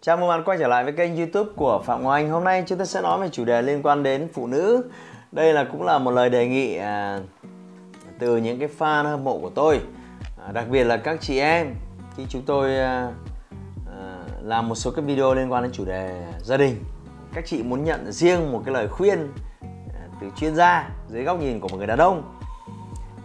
Chào 0.00 0.16
mừng 0.16 0.28
bạn 0.28 0.42
quay 0.44 0.58
trở 0.58 0.68
lại 0.68 0.84
với 0.84 0.92
kênh 0.92 1.16
youtube 1.16 1.50
của 1.56 1.82
Phạm 1.84 2.02
Ngọc 2.02 2.12
Anh. 2.12 2.30
Hôm 2.30 2.44
nay 2.44 2.64
chúng 2.66 2.78
ta 2.78 2.84
sẽ 2.84 3.00
nói 3.02 3.20
về 3.20 3.28
chủ 3.28 3.44
đề 3.44 3.62
liên 3.62 3.82
quan 3.82 4.02
đến 4.02 4.28
phụ 4.32 4.46
nữ. 4.46 4.90
Đây 5.32 5.52
là 5.52 5.64
cũng 5.72 5.82
là 5.82 5.98
một 5.98 6.10
lời 6.10 6.30
đề 6.30 6.48
nghị 6.48 6.76
à, 6.76 7.20
từ 8.18 8.36
những 8.36 8.58
cái 8.58 8.68
fan 8.78 9.04
hâm 9.04 9.24
mộ 9.24 9.38
của 9.38 9.50
tôi. 9.50 9.80
À, 10.46 10.52
Đặc 10.52 10.68
biệt 10.68 10.84
là 10.84 10.96
các 10.96 11.20
chị 11.20 11.38
em. 11.38 11.74
Khi 12.16 12.26
chúng 12.28 12.42
tôi 12.42 12.78
à, 12.78 13.12
à, 13.86 14.16
làm 14.42 14.68
một 14.68 14.74
số 14.74 14.90
cái 14.90 15.04
video 15.04 15.34
liên 15.34 15.52
quan 15.52 15.62
đến 15.62 15.72
chủ 15.72 15.84
đề 15.84 16.22
gia 16.40 16.56
đình. 16.56 16.84
Các 17.34 17.46
chị 17.46 17.62
muốn 17.62 17.84
nhận 17.84 18.12
riêng 18.12 18.52
một 18.52 18.62
cái 18.64 18.74
lời 18.74 18.88
khuyên 18.88 19.32
à, 19.94 20.02
từ 20.20 20.26
chuyên 20.36 20.54
gia 20.54 20.90
dưới 21.08 21.22
góc 21.22 21.40
nhìn 21.40 21.60
của 21.60 21.68
một 21.68 21.76
người 21.76 21.86
đàn 21.86 21.98
ông. 21.98 22.38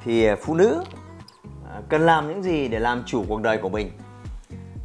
Thì 0.06 0.26
à, 0.26 0.36
phụ 0.42 0.56
nữ 0.56 0.84
à, 1.74 1.82
cần 1.90 2.02
làm 2.02 2.28
những 2.28 2.44
gì 2.44 2.68
để 2.68 2.80
làm 2.80 3.04
chủ 3.06 3.24
cuộc 3.28 3.42
đời 3.42 3.58
của 3.58 3.70
mình? 3.70 3.92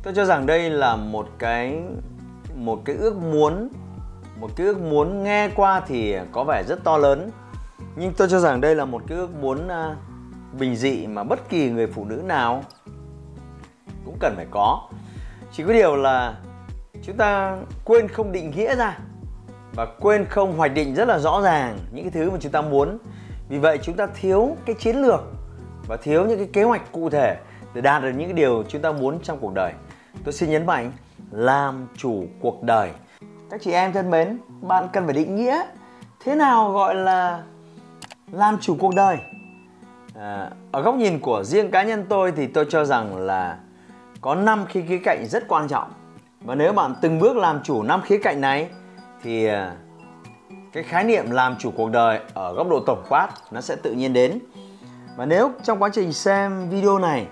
Tôi 0.02 0.14
cho 0.14 0.24
rằng 0.24 0.46
đây 0.46 0.70
là 0.70 0.96
một 0.96 1.28
cái 1.38 1.82
một 2.54 2.80
cái 2.84 2.96
ước 2.96 3.16
muốn, 3.16 3.68
một 4.40 4.50
cái 4.56 4.66
ước 4.66 4.80
muốn 4.80 5.22
nghe 5.22 5.50
qua 5.54 5.80
thì 5.86 6.16
có 6.32 6.44
vẻ 6.44 6.62
rất 6.68 6.84
to 6.84 6.96
lớn. 6.96 7.30
Nhưng 7.96 8.12
tôi 8.14 8.28
cho 8.28 8.40
rằng 8.40 8.60
đây 8.60 8.74
là 8.74 8.84
một 8.84 9.02
cái 9.06 9.18
ước 9.18 9.34
muốn 9.34 9.68
à, 9.68 9.96
bình 10.58 10.76
dị 10.76 11.06
mà 11.06 11.24
bất 11.24 11.48
kỳ 11.48 11.70
người 11.70 11.86
phụ 11.86 12.04
nữ 12.04 12.22
nào 12.24 12.64
cũng 14.04 14.16
cần 14.20 14.32
phải 14.36 14.46
có. 14.50 14.88
Chỉ 15.52 15.62
có 15.62 15.72
điều 15.72 15.96
là 15.96 16.34
chúng 17.02 17.16
ta 17.16 17.56
quên 17.84 18.08
không 18.08 18.32
định 18.32 18.50
nghĩa 18.50 18.76
ra 18.76 18.98
và 19.74 19.86
quên 20.00 20.24
không 20.24 20.56
hoạch 20.56 20.74
định 20.74 20.94
rất 20.94 21.08
là 21.08 21.18
rõ 21.18 21.40
ràng 21.40 21.78
những 21.92 22.04
cái 22.04 22.10
thứ 22.10 22.30
mà 22.30 22.36
chúng 22.40 22.52
ta 22.52 22.60
muốn. 22.60 22.98
Vì 23.48 23.58
vậy 23.58 23.78
chúng 23.82 23.96
ta 23.96 24.06
thiếu 24.20 24.56
cái 24.66 24.74
chiến 24.78 24.96
lược 24.96 25.20
và 25.88 25.96
thiếu 25.96 26.26
những 26.26 26.38
cái 26.38 26.48
kế 26.52 26.62
hoạch 26.62 26.92
cụ 26.92 27.10
thể 27.10 27.36
để 27.74 27.80
đạt 27.80 28.02
được 28.02 28.10
những 28.16 28.28
cái 28.28 28.32
điều 28.32 28.64
chúng 28.68 28.82
ta 28.82 28.92
muốn 28.92 29.20
trong 29.22 29.38
cuộc 29.40 29.54
đời 29.54 29.72
tôi 30.24 30.32
xin 30.32 30.50
nhấn 30.50 30.66
mạnh 30.66 30.92
làm 31.30 31.86
chủ 31.96 32.24
cuộc 32.40 32.62
đời. 32.62 32.90
Các 33.50 33.60
chị 33.62 33.72
em 33.72 33.92
thân 33.92 34.10
mến 34.10 34.38
bạn 34.60 34.88
cần 34.92 35.04
phải 35.04 35.14
định 35.14 35.36
nghĩa 35.36 35.62
thế 36.24 36.34
nào 36.34 36.72
gọi 36.72 36.94
là 36.94 37.42
làm 38.32 38.58
chủ 38.60 38.76
cuộc 38.80 38.94
đời? 38.94 39.18
À, 40.14 40.50
ở 40.72 40.82
góc 40.82 40.94
nhìn 40.94 41.20
của 41.20 41.44
riêng 41.44 41.70
cá 41.70 41.82
nhân 41.82 42.04
tôi 42.08 42.32
thì 42.32 42.46
tôi 42.46 42.66
cho 42.68 42.84
rằng 42.84 43.16
là 43.16 43.58
có 44.20 44.34
5 44.34 44.64
khi 44.68 44.82
khía 44.88 45.00
cạnh 45.04 45.26
rất 45.26 45.48
quan 45.48 45.68
trọng. 45.68 45.92
Và 46.40 46.54
nếu 46.54 46.72
bạn 46.72 46.94
từng 47.02 47.18
bước 47.18 47.36
làm 47.36 47.60
chủ 47.62 47.82
năm 47.82 48.02
khía 48.02 48.18
cạnh 48.18 48.40
này 48.40 48.68
thì 49.22 49.46
à, 49.46 49.74
cái 50.72 50.82
khái 50.82 51.04
niệm 51.04 51.30
làm 51.30 51.56
chủ 51.58 51.70
cuộc 51.76 51.90
đời 51.90 52.20
ở 52.34 52.54
góc 52.54 52.68
độ 52.68 52.80
tổng 52.86 53.04
quát 53.08 53.28
nó 53.50 53.60
sẽ 53.60 53.76
tự 53.76 53.92
nhiên 53.92 54.12
đến. 54.12 54.38
Và 55.16 55.26
nếu 55.26 55.50
trong 55.62 55.82
quá 55.82 55.88
trình 55.92 56.12
xem 56.12 56.68
video 56.70 56.98
này 56.98 57.26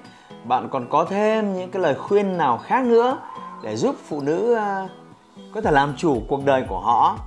bạn 0.49 0.69
còn 0.69 0.87
có 0.91 1.05
thêm 1.05 1.57
những 1.57 1.71
cái 1.71 1.83
lời 1.83 1.95
khuyên 1.95 2.37
nào 2.37 2.59
khác 2.59 2.85
nữa 2.85 3.19
để 3.63 3.77
giúp 3.77 3.97
phụ 4.09 4.21
nữ 4.21 4.55
à, 4.55 4.89
có 5.55 5.61
thể 5.61 5.71
làm 5.71 5.95
chủ 5.97 6.23
cuộc 6.29 6.45
đời 6.45 6.65
của 6.69 6.81
họ 6.81 7.19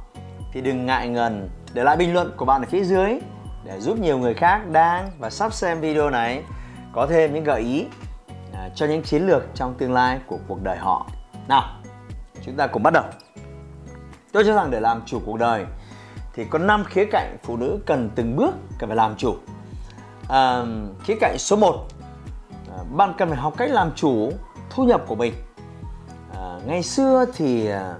thì 0.54 0.62
đừng 0.62 0.86
ngại 0.86 1.10
ngần 1.10 1.50
để 1.74 1.84
lại 1.84 1.98
bình 1.98 2.14
luận 2.14 2.32
của 2.38 2.46
bạn 2.46 2.62
ở 2.62 2.68
phía 2.70 2.84
dưới 2.84 3.20
để 3.64 3.80
giúp 3.80 4.00
nhiều 4.00 4.18
người 4.18 4.34
khác 4.34 4.62
đang 4.72 5.10
và 5.20 5.30
sắp 5.30 5.54
xem 5.54 5.80
video 5.80 6.10
này 6.10 6.44
có 6.94 7.08
thêm 7.08 7.34
những 7.34 7.44
gợi 7.44 7.62
ý 7.62 7.86
à, 8.54 8.70
cho 8.76 8.86
những 8.86 9.04
chiến 9.04 9.28
lược 9.28 9.44
trong 9.56 9.74
tương 9.74 9.94
lai 9.94 10.20
của 10.28 10.38
cuộc 10.48 10.64
đời 10.64 10.78
họ. 10.78 11.08
Nào, 11.48 11.64
chúng 12.46 12.56
ta 12.56 12.68
cùng 12.68 12.84
bắt 12.84 12.94
đầu. 12.94 13.04
Tôi 14.32 14.44
cho 14.44 14.54
rằng 14.54 14.72
để 14.72 14.80
làm 14.80 15.02
chủ 15.06 15.22
cuộc 15.26 15.40
đời 15.40 15.66
thì 16.34 16.46
có 16.46 16.60
5 16.60 16.84
khía 16.84 17.06
cạnh 17.12 17.38
phụ 17.44 17.58
nữ 17.58 17.80
cần 17.86 18.10
từng 18.16 18.36
bước 18.36 18.52
cần 18.78 18.90
phải 18.90 18.96
làm 18.96 19.16
chủ. 19.18 19.36
À, 20.30 20.64
khía 21.04 21.16
cạnh 21.22 21.36
số 21.40 21.56
1 21.56 21.88
À, 22.80 22.84
bạn 22.96 23.14
cần 23.18 23.30
phải 23.30 23.38
học 23.38 23.54
cách 23.58 23.72
làm 23.72 23.92
chủ 23.96 24.32
thu 24.70 24.84
nhập 24.84 25.04
của 25.08 25.16
mình. 25.16 25.34
À, 26.36 26.60
ngày 26.66 26.84
xưa 26.84 27.26
thì 27.36 27.68
à, 27.68 27.96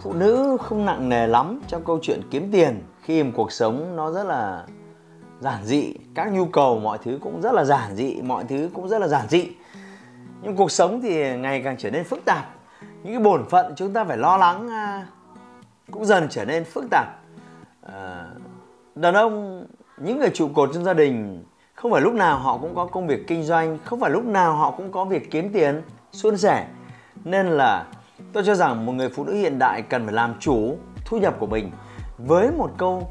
phụ 0.00 0.12
nữ 0.12 0.56
không 0.60 0.84
nặng 0.84 1.08
nề 1.08 1.26
lắm 1.26 1.60
trong 1.68 1.84
câu 1.84 1.98
chuyện 2.02 2.20
kiếm 2.30 2.52
tiền 2.52 2.82
khi 3.02 3.22
mà 3.22 3.30
cuộc 3.36 3.52
sống 3.52 3.96
nó 3.96 4.12
rất 4.12 4.24
là 4.24 4.64
giản 5.40 5.64
dị. 5.64 5.94
Các 6.14 6.32
nhu 6.32 6.46
cầu 6.46 6.78
mọi 6.78 6.98
thứ 6.98 7.18
cũng 7.22 7.40
rất 7.40 7.52
là 7.52 7.64
giản 7.64 7.96
dị 7.96 8.20
mọi 8.22 8.44
thứ 8.44 8.70
cũng 8.74 8.88
rất 8.88 8.98
là 8.98 9.08
giản 9.08 9.28
dị. 9.28 9.48
Nhưng 10.42 10.56
cuộc 10.56 10.70
sống 10.70 11.00
thì 11.00 11.36
ngày 11.36 11.62
càng 11.64 11.76
trở 11.78 11.90
nên 11.90 12.04
phức 12.04 12.24
tạp. 12.24 12.44
Những 12.80 13.14
cái 13.14 13.22
bổn 13.22 13.48
phận 13.48 13.74
chúng 13.76 13.92
ta 13.92 14.04
phải 14.04 14.16
lo 14.16 14.36
lắng 14.36 14.68
à, 14.68 15.06
cũng 15.90 16.04
dần 16.04 16.26
trở 16.30 16.44
nên 16.44 16.64
phức 16.64 16.84
tạp. 16.90 17.06
À, 17.82 18.26
đàn 18.94 19.14
ông 19.14 19.66
những 19.98 20.18
người 20.18 20.30
trụ 20.34 20.48
cột 20.54 20.70
trong 20.74 20.84
gia 20.84 20.94
đình 20.94 21.44
không 21.76 21.92
phải 21.92 22.00
lúc 22.00 22.14
nào 22.14 22.38
họ 22.38 22.58
cũng 22.58 22.74
có 22.74 22.86
công 22.86 23.06
việc 23.06 23.26
kinh 23.28 23.42
doanh 23.42 23.78
không 23.84 24.00
phải 24.00 24.10
lúc 24.10 24.24
nào 24.24 24.52
họ 24.52 24.70
cũng 24.70 24.92
có 24.92 25.04
việc 25.04 25.30
kiếm 25.30 25.52
tiền 25.52 25.82
suôn 26.12 26.38
sẻ. 26.38 26.66
Nên 27.24 27.46
là 27.46 27.84
tôi 28.32 28.44
cho 28.46 28.54
rằng 28.54 28.86
một 28.86 28.92
người 28.92 29.08
phụ 29.08 29.24
nữ 29.24 29.34
hiện 29.34 29.58
đại 29.58 29.82
cần 29.82 30.04
phải 30.04 30.14
làm 30.14 30.34
chủ 30.40 30.76
thu 31.04 31.18
nhập 31.18 31.34
của 31.38 31.46
mình 31.46 31.70
với 32.18 32.50
một 32.50 32.70
câu 32.76 33.08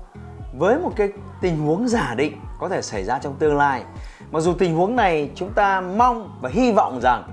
với 0.57 0.79
một 0.79 0.91
cái 0.95 1.09
tình 1.41 1.65
huống 1.65 1.87
giả 1.87 2.13
định 2.17 2.37
có 2.59 2.69
thể 2.69 2.81
xảy 2.81 3.03
ra 3.03 3.19
trong 3.19 3.35
tương 3.39 3.57
lai. 3.57 3.83
Mặc 4.31 4.39
dù 4.39 4.53
tình 4.53 4.75
huống 4.75 4.95
này 4.95 5.31
chúng 5.35 5.53
ta 5.53 5.81
mong 5.81 6.37
và 6.41 6.49
hy 6.49 6.71
vọng 6.71 6.99
rằng 7.01 7.23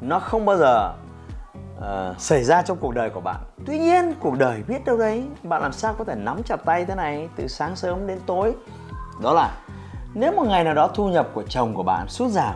nó 0.00 0.18
không 0.18 0.44
bao 0.44 0.56
giờ 0.56 0.94
uh, 1.78 2.20
xảy 2.20 2.44
ra 2.44 2.62
trong 2.62 2.78
cuộc 2.80 2.94
đời 2.94 3.10
của 3.10 3.20
bạn. 3.20 3.40
Tuy 3.66 3.78
nhiên 3.78 4.14
cuộc 4.20 4.38
đời 4.38 4.62
biết 4.68 4.84
đâu 4.84 4.96
đấy 4.96 5.24
bạn 5.42 5.62
làm 5.62 5.72
sao 5.72 5.94
có 5.98 6.04
thể 6.04 6.14
nắm 6.14 6.42
chặt 6.42 6.56
tay 6.64 6.84
thế 6.84 6.94
này 6.94 7.28
từ 7.36 7.48
sáng 7.48 7.76
sớm 7.76 8.06
đến 8.06 8.18
tối. 8.26 8.54
Đó 9.22 9.32
là 9.32 9.56
nếu 10.14 10.32
một 10.32 10.46
ngày 10.46 10.64
nào 10.64 10.74
đó 10.74 10.90
thu 10.94 11.08
nhập 11.08 11.28
của 11.34 11.42
chồng 11.42 11.74
của 11.74 11.82
bạn 11.82 12.08
sút 12.08 12.30
giảm, 12.30 12.54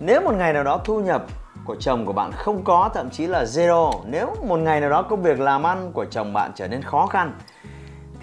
nếu 0.00 0.20
một 0.20 0.34
ngày 0.34 0.52
nào 0.52 0.64
đó 0.64 0.80
thu 0.84 1.00
nhập 1.00 1.24
của 1.64 1.76
chồng 1.80 2.06
của 2.06 2.12
bạn 2.12 2.30
không 2.32 2.64
có, 2.64 2.90
thậm 2.94 3.10
chí 3.10 3.26
là 3.26 3.44
zero, 3.44 3.92
nếu 4.06 4.34
một 4.46 4.56
ngày 4.56 4.80
nào 4.80 4.90
đó 4.90 5.02
công 5.02 5.22
việc 5.22 5.40
làm 5.40 5.66
ăn 5.66 5.92
của 5.92 6.04
chồng 6.04 6.32
bạn 6.32 6.52
trở 6.54 6.68
nên 6.68 6.82
khó 6.82 7.06
khăn, 7.06 7.32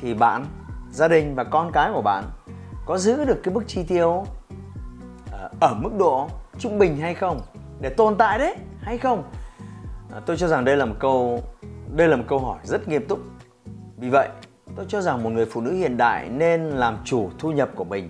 thì 0.02 0.14
bạn, 0.14 0.46
gia 0.92 1.08
đình 1.08 1.36
và 1.36 1.44
con 1.44 1.72
cái 1.72 1.92
của 1.94 2.02
bạn 2.02 2.24
có 2.86 2.98
giữ 2.98 3.26
được 3.26 3.42
cái 3.44 3.54
mức 3.54 3.64
chi 3.68 3.84
tiêu 3.84 4.26
ờ, 5.32 5.50
ở 5.62 5.74
mức 5.74 5.92
độ 5.98 6.28
trung 6.60 6.80
bình 6.80 6.98
hay 6.98 7.14
không? 7.14 7.42
Để 7.82 7.90
tồn 7.90 8.16
tại 8.18 8.40
đấy, 8.40 8.56
hay 8.82 8.98
không? 8.98 9.24
Ờ, 10.12 10.22
tôi 10.26 10.38
cho 10.38 10.48
rằng 10.48 10.66
đây 10.66 10.78
là 10.78 10.86
một 10.86 10.96
câu, 11.00 11.42
đây 11.96 12.08
là 12.08 12.16
một 12.16 12.24
câu 12.28 12.40
hỏi 12.40 12.58
rất 12.64 12.88
nghiêm 12.88 13.08
túc. 13.08 13.20
Vì 13.98 14.10
vậy, 14.10 14.30
tôi 14.76 14.86
cho 14.90 15.02
rằng 15.02 15.24
một 15.24 15.30
người 15.30 15.46
phụ 15.46 15.62
nữ 15.62 15.74
hiện 15.74 15.98
đại 15.98 16.30
nên 16.30 16.70
làm 16.70 16.98
chủ 17.04 17.30
thu 17.40 17.52
nhập 17.52 17.70
của 17.76 17.84
mình 17.84 18.10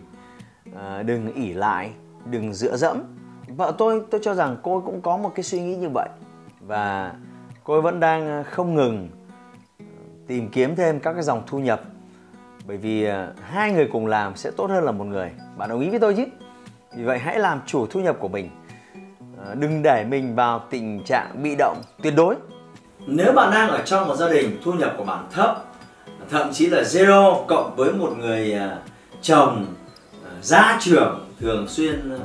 à, 0.79 1.03
đừng 1.03 1.33
ỉ 1.33 1.53
lại 1.53 1.91
đừng 2.25 2.53
dựa 2.53 2.77
dẫm. 2.77 3.01
Vợ 3.47 3.73
tôi 3.77 4.01
tôi 4.11 4.21
cho 4.23 4.33
rằng 4.33 4.57
cô 4.63 4.83
cũng 4.85 5.01
có 5.01 5.17
một 5.17 5.31
cái 5.35 5.43
suy 5.43 5.61
nghĩ 5.61 5.75
như 5.75 5.89
vậy. 5.89 6.09
Và 6.61 7.13
cô 7.63 7.81
vẫn 7.81 7.99
đang 7.99 8.27
ờ, 8.27 8.43
không 8.43 8.75
ngừng 8.75 9.09
ờ, 9.79 9.85
tìm 10.27 10.49
kiếm 10.49 10.75
thêm 10.75 10.99
các 10.99 11.13
cái 11.13 11.23
dòng 11.23 11.43
thu 11.47 11.59
nhập. 11.59 11.81
Bởi 12.67 12.77
vì 12.77 13.07
hai 13.41 13.71
người 13.71 13.89
cùng 13.91 14.07
làm 14.07 14.35
sẽ 14.35 14.51
tốt 14.57 14.69
hơn 14.69 14.83
là 14.83 14.91
một 14.91 15.03
người. 15.03 15.31
Bạn 15.57 15.69
đồng 15.69 15.79
ý 15.79 15.89
với 15.89 15.99
tôi 15.99 16.13
chứ? 16.15 16.25
Vì 16.95 17.03
vậy 17.03 17.19
hãy 17.19 17.39
làm 17.39 17.59
chủ 17.65 17.87
thu 17.87 17.99
nhập 17.99 18.17
của 18.19 18.27
mình. 18.27 18.49
Đừng 19.53 19.81
để 19.83 20.05
mình 20.09 20.35
vào 20.35 20.61
tình 20.69 21.03
trạng 21.03 21.43
bị 21.43 21.55
động 21.55 21.77
tuyệt 22.03 22.13
đối. 22.17 22.35
Nếu 23.07 23.33
bạn 23.33 23.51
đang 23.51 23.69
ở 23.69 23.81
trong 23.85 24.07
một 24.07 24.15
gia 24.15 24.29
đình 24.29 24.57
thu 24.63 24.73
nhập 24.73 24.93
của 24.97 25.03
bạn 25.03 25.27
thấp 25.31 25.65
thậm 26.29 26.53
chí 26.53 26.67
là 26.67 26.81
zero 26.81 27.45
cộng 27.45 27.75
với 27.75 27.91
một 27.93 28.13
người 28.17 28.59
chồng 29.21 29.65
gia 30.45 30.79
trưởng 30.81 31.25
thường 31.39 31.67
xuyên 31.67 32.09
ờ, 32.09 32.19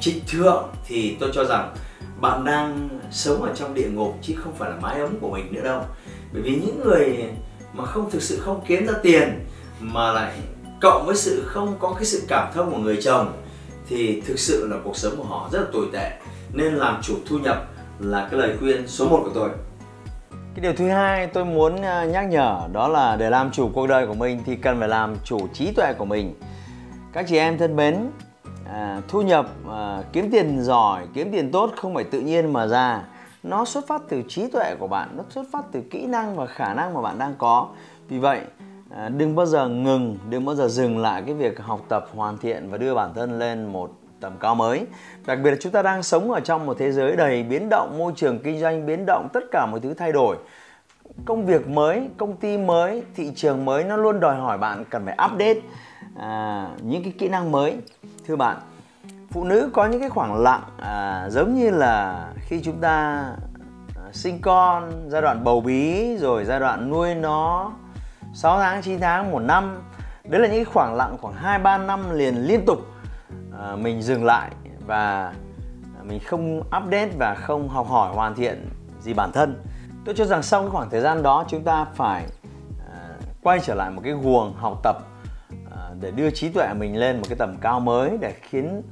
trịnh 0.00 0.20
thượng 0.26 0.64
thì 0.86 1.16
tôi 1.20 1.30
cho 1.34 1.44
rằng 1.44 1.74
bạn 2.20 2.44
đang 2.44 2.88
sống 3.10 3.42
ở 3.42 3.52
trong 3.54 3.74
địa 3.74 3.88
ngục 3.88 4.18
chứ 4.22 4.34
không 4.36 4.54
phải 4.54 4.70
là 4.70 4.76
mái 4.80 5.00
ấm 5.00 5.16
của 5.20 5.30
mình 5.30 5.52
nữa 5.52 5.60
đâu. 5.64 5.82
Bởi 6.32 6.42
vì 6.42 6.50
những 6.50 6.80
người 6.84 7.24
mà 7.72 7.84
không 7.84 8.10
thực 8.10 8.22
sự 8.22 8.38
không 8.40 8.64
kiếm 8.66 8.86
ra 8.86 8.92
tiền 9.02 9.44
mà 9.80 10.12
lại 10.12 10.32
cộng 10.80 11.06
với 11.06 11.16
sự 11.16 11.42
không 11.46 11.76
có 11.80 11.92
cái 11.94 12.04
sự 12.04 12.22
cảm 12.28 12.52
thông 12.54 12.70
của 12.70 12.78
người 12.78 12.98
chồng 13.02 13.32
thì 13.88 14.20
thực 14.20 14.38
sự 14.38 14.68
là 14.70 14.76
cuộc 14.84 14.96
sống 14.96 15.16
của 15.16 15.24
họ 15.24 15.48
rất 15.52 15.60
là 15.60 15.66
tồi 15.72 15.86
tệ. 15.92 16.10
Nên 16.52 16.74
làm 16.74 17.02
chủ 17.02 17.14
thu 17.26 17.38
nhập 17.38 17.66
là 17.98 18.28
cái 18.30 18.40
lời 18.40 18.56
khuyên 18.60 18.88
số 18.88 19.08
1 19.08 19.20
của 19.24 19.30
tôi. 19.34 19.50
Cái 20.30 20.62
điều 20.62 20.72
thứ 20.72 20.88
hai 20.88 21.26
tôi 21.26 21.44
muốn 21.44 21.82
ờ, 21.82 22.06
nhắc 22.06 22.28
nhở 22.28 22.60
đó 22.72 22.88
là 22.88 23.16
để 23.16 23.30
làm 23.30 23.50
chủ 23.50 23.70
cuộc 23.74 23.86
đời 23.86 24.06
của 24.06 24.14
mình 24.14 24.42
thì 24.46 24.56
cần 24.56 24.78
phải 24.78 24.88
làm 24.88 25.16
chủ 25.24 25.48
trí 25.54 25.72
tuệ 25.72 25.92
của 25.98 26.04
mình 26.04 26.34
các 27.14 27.26
chị 27.28 27.36
em 27.36 27.58
thân 27.58 27.76
mến 27.76 28.10
à, 28.72 29.00
thu 29.08 29.22
nhập 29.22 29.46
à, 29.70 30.02
kiếm 30.12 30.30
tiền 30.30 30.62
giỏi 30.62 31.06
kiếm 31.14 31.32
tiền 31.32 31.50
tốt 31.52 31.70
không 31.76 31.94
phải 31.94 32.04
tự 32.04 32.20
nhiên 32.20 32.52
mà 32.52 32.66
ra. 32.66 33.02
Nó 33.42 33.64
xuất 33.64 33.86
phát 33.86 34.02
từ 34.08 34.22
trí 34.28 34.46
tuệ 34.46 34.74
của 34.78 34.86
bạn 34.86 35.08
nó 35.16 35.24
xuất 35.30 35.44
phát 35.52 35.64
từ 35.72 35.80
kỹ 35.90 36.06
năng 36.06 36.36
và 36.36 36.46
khả 36.46 36.74
năng 36.74 36.94
mà 36.94 37.00
bạn 37.00 37.18
đang 37.18 37.34
có. 37.38 37.68
Vì 38.08 38.18
vậy 38.18 38.40
à, 38.90 39.08
đừng 39.08 39.34
bao 39.34 39.46
giờ 39.46 39.68
ngừng 39.68 40.18
đừng 40.30 40.44
bao 40.44 40.54
giờ 40.54 40.68
dừng 40.68 40.98
lại 40.98 41.22
cái 41.26 41.34
việc 41.34 41.60
học 41.60 41.80
tập 41.88 42.08
hoàn 42.14 42.38
thiện 42.38 42.70
và 42.70 42.78
đưa 42.78 42.94
bản 42.94 43.14
thân 43.14 43.38
lên 43.38 43.66
một 43.72 43.90
tầm 44.20 44.32
cao 44.40 44.54
mới. 44.54 44.86
Đặc 45.26 45.38
biệt 45.44 45.50
là 45.50 45.56
chúng 45.60 45.72
ta 45.72 45.82
đang 45.82 46.02
sống 46.02 46.30
ở 46.30 46.40
trong 46.40 46.66
một 46.66 46.76
thế 46.78 46.92
giới 46.92 47.16
đầy 47.16 47.42
biến 47.42 47.68
động 47.68 47.98
môi 47.98 48.12
trường 48.16 48.38
kinh 48.38 48.60
doanh 48.60 48.86
biến 48.86 49.04
động 49.06 49.28
tất 49.32 49.44
cả 49.50 49.66
mọi 49.66 49.80
thứ 49.80 49.94
thay 49.94 50.12
đổi. 50.12 50.36
Công 51.24 51.46
việc 51.46 51.68
mới 51.68 52.08
công 52.16 52.36
ty 52.36 52.58
mới 52.58 53.02
thị 53.16 53.32
trường 53.34 53.64
mới 53.64 53.84
nó 53.84 53.96
luôn 53.96 54.20
đòi 54.20 54.36
hỏi 54.36 54.58
bạn 54.58 54.84
cần 54.90 55.06
phải 55.06 55.16
update 55.32 55.60
à, 56.18 56.68
những 56.82 57.02
cái 57.02 57.12
kỹ 57.18 57.28
năng 57.28 57.52
mới. 57.52 57.78
Thưa 58.26 58.36
bạn 58.36 58.58
phụ 59.30 59.44
nữ 59.44 59.70
có 59.72 59.86
những 59.86 60.00
cái 60.00 60.08
khoảng 60.08 60.42
lặng 60.42 60.62
à, 60.78 61.28
giống 61.30 61.54
như 61.54 61.70
là 61.70 62.26
khi 62.36 62.60
chúng 62.64 62.80
ta 62.80 63.24
à, 63.96 64.02
sinh 64.12 64.40
con 64.40 65.08
giai 65.08 65.22
đoạn 65.22 65.44
bầu 65.44 65.60
bí 65.60 66.16
rồi 66.16 66.44
giai 66.44 66.60
đoạn 66.60 66.90
nuôi 66.90 67.14
nó 67.14 67.72
6 68.34 68.58
tháng 68.58 68.82
9 68.82 69.00
tháng 69.00 69.30
một 69.30 69.38
năm. 69.38 69.82
Đấy 70.24 70.40
là 70.40 70.48
những 70.48 70.56
cái 70.56 70.64
khoảng 70.64 70.94
lặng 70.94 71.16
khoảng 71.20 71.34
2 71.34 71.58
3 71.58 71.78
năm 71.78 72.10
liền 72.10 72.36
liên 72.36 72.64
tục 72.66 72.78
à, 73.60 73.76
mình 73.76 74.02
dừng 74.02 74.24
lại 74.24 74.50
và 74.86 75.34
mình 76.02 76.20
không 76.26 76.58
update 76.60 77.10
và 77.18 77.34
không 77.34 77.68
học 77.68 77.88
hỏi 77.88 78.14
hoàn 78.14 78.34
thiện 78.34 78.68
gì 79.00 79.14
bản 79.14 79.32
thân. 79.32 79.62
Tôi 80.04 80.14
cho 80.14 80.24
rằng 80.24 80.42
sau 80.42 80.60
cái 80.60 80.70
khoảng 80.70 80.90
thời 80.90 81.00
gian 81.00 81.22
đó 81.22 81.44
chúng 81.48 81.64
ta 81.64 81.86
phải 81.94 82.24
à, 82.92 82.98
quay 83.42 83.60
trở 83.60 83.74
lại 83.74 83.90
một 83.90 84.00
cái 84.04 84.12
guồng 84.12 84.54
học 84.56 84.80
tập 84.82 84.96
để 86.00 86.10
đưa 86.10 86.30
trí 86.30 86.48
tuệ 86.48 86.74
mình 86.74 86.96
lên 86.96 87.16
một 87.16 87.24
cái 87.28 87.36
tầm 87.38 87.56
cao 87.60 87.80
mới 87.80 88.18
để 88.20 88.34
khiến 88.40 88.82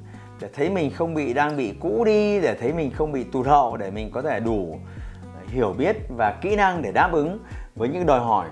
để 0.41 0.49
thấy 0.55 0.71
mình 0.71 0.91
không 0.91 1.15
bị 1.15 1.35
đang 1.35 1.57
bị 1.57 1.75
cũ 1.81 2.05
đi 2.05 2.41
để 2.41 2.57
thấy 2.61 2.73
mình 2.73 2.91
không 2.91 3.13
bị 3.13 3.25
tụt 3.25 3.47
hậu 3.47 3.77
để 3.77 3.91
mình 3.91 4.11
có 4.11 4.23
thể 4.23 4.41
đủ 4.41 4.79
à, 5.23 5.43
hiểu 5.49 5.75
biết 5.79 5.97
và 6.09 6.39
kỹ 6.41 6.57
năng 6.57 6.83
để 6.83 6.93
đáp 6.93 7.13
ứng 7.13 7.39
với 7.77 7.89
những 7.89 8.07
đòi 8.07 8.21
hỏi 8.21 8.49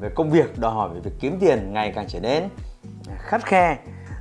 về 0.00 0.08
công 0.14 0.30
việc 0.30 0.58
đòi 0.58 0.72
hỏi 0.72 0.90
về 0.94 1.00
việc 1.00 1.12
kiếm 1.20 1.38
tiền 1.40 1.72
ngày 1.72 1.92
càng 1.94 2.04
trở 2.08 2.20
nên 2.20 2.48
à, 3.08 3.14
khắt 3.18 3.46
khe. 3.46 3.78